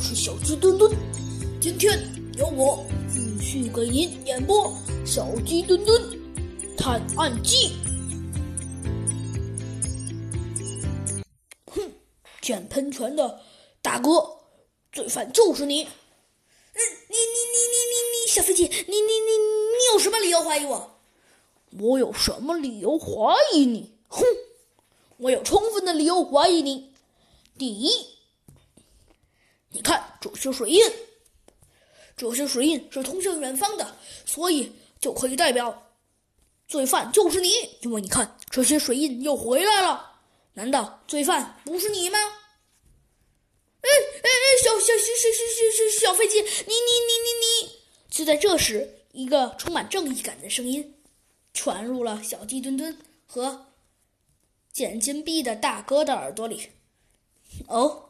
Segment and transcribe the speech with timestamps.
[0.00, 0.90] 我是小鸡墩墩，
[1.60, 2.00] 今天
[2.38, 4.72] 由我继续给您演播
[5.06, 6.02] 《小鸡墩墩
[6.74, 7.68] 探案记》。
[11.66, 11.92] 哼，
[12.40, 13.40] 捡喷泉的
[13.82, 14.26] 大哥，
[14.90, 15.82] 罪犯就是你！
[15.82, 20.98] 嗯，你你你你你你，小飞机，你你你你有什么理由怀疑我？
[21.78, 23.92] 我有什么理由怀疑你？
[24.08, 24.24] 哼，
[25.18, 26.94] 我有充分的理由怀疑你。
[27.58, 28.18] 第一。
[29.72, 30.82] 你看这些水印，
[32.16, 35.92] 这些水印是通向远方的，所以就可以代表
[36.66, 37.48] 罪犯就是你。
[37.80, 40.18] 因为你看这些水印又回来了，
[40.54, 42.18] 难道罪犯不是你吗？
[42.18, 47.80] 哎哎哎，小小小小小小小飞机，你你你你你！
[48.10, 51.00] 就在这时，一个充满正义感的声音
[51.54, 53.66] 传入了小鸡墩墩和
[54.72, 56.70] 捡金币的大哥的耳朵里。
[57.68, 58.09] 哦。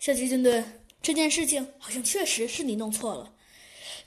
[0.00, 3.34] 小鸡墩墩，这件事情好像确实是你弄错了。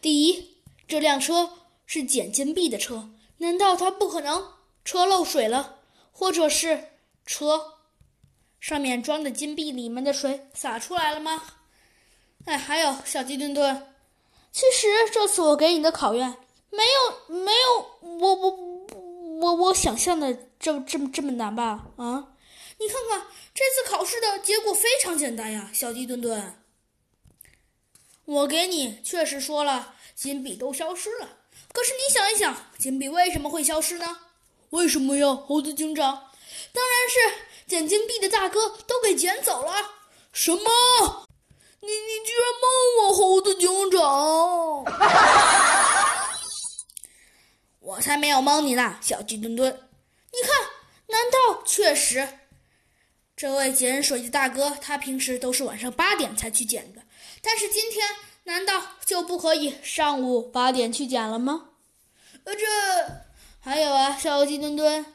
[0.02, 1.52] 第一，这辆车
[1.86, 4.44] 是捡金币的车，难道它不可能
[4.84, 6.86] 车漏水了，或者是
[7.28, 7.76] 车
[8.60, 11.44] 上面装的金币里面的水洒出来了吗？
[12.46, 13.94] 哎，还有小鸡墩墩，
[14.52, 16.28] 其实这次我给你的考验
[16.72, 16.82] 没
[17.30, 18.60] 有没有我我
[19.40, 21.86] 我我想象的这这么这么难吧？
[21.98, 22.33] 啊？
[22.80, 26.60] 你看看这次考试的结果非常简单呀，小鸡墩墩。
[28.26, 31.38] 我给你确实说了，金币都消失了。
[31.72, 34.20] 可是你想一想，金币为什么会消失呢？
[34.70, 36.32] 为什么呀，猴子警长？
[36.72, 37.20] 当然是
[37.68, 39.74] 捡金币的大哥都给捡走了。
[40.32, 41.28] 什么？
[41.80, 42.66] 你你居然蒙
[43.10, 44.86] 我，猴子警长！
[47.82, 49.90] 我才没有蒙你呢，小鸡墩墩。
[50.32, 50.70] 你看，
[51.08, 52.40] 难道确实？
[53.36, 57.02] 这位捡水的大哥，他平时都是晚上八点才去捡的，
[57.42, 58.08] 但是今天
[58.44, 61.70] 难道就不可以上午八点去捡了吗？
[62.44, 62.62] 呃，这
[63.60, 65.06] 还有啊，小鸡墩墩。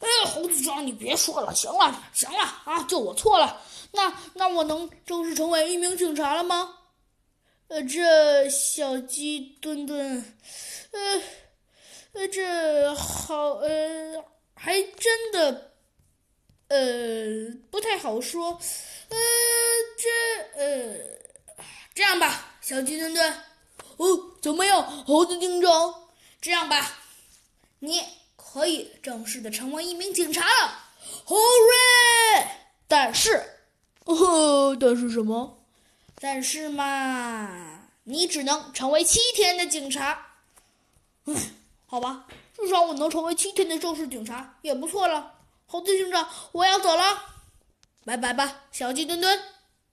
[0.00, 3.60] 哎，猴子长，你别说了，行了，行了啊，就我错了。
[3.92, 6.76] 那那我能正式成为一名警察了吗？
[7.68, 10.34] 呃，这小鸡墩墩，
[10.92, 11.22] 呃，
[12.12, 14.24] 呃，这好，呃，
[14.54, 15.73] 还真的。
[16.74, 18.58] 呃，不太好说。
[19.08, 19.16] 呃，
[19.96, 20.96] 这呃，
[21.94, 23.32] 这样吧，小鸡墩墩，
[23.96, 24.06] 哦，
[24.42, 25.94] 怎么样，猴子警长？
[26.40, 26.98] 这样吧，
[27.78, 28.02] 你
[28.34, 30.80] 可以正式的成为一名警察了。
[31.24, 32.48] 好嘞！
[32.88, 33.40] 但是，
[34.06, 35.64] 哦，但是什么？
[36.20, 40.26] 但是嘛，你只能成为七天的警察。
[41.26, 41.34] 唉，
[41.86, 45.30] 好吧，至少我能成为七天的正式警察，也不错了。
[45.66, 47.02] 猴子警长，我要走了，
[48.04, 49.40] 拜拜吧，小鸡墩墩。